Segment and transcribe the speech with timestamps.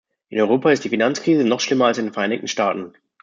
[0.31, 2.93] In Europa ist die Finanzkrise noch schlimmer als in den Vereinigten Staaten.